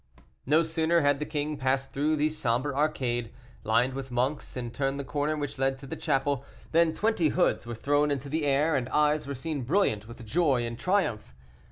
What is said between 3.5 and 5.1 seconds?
lined with monks, and turned the